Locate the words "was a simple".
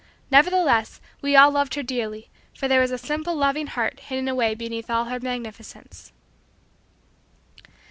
2.81-3.35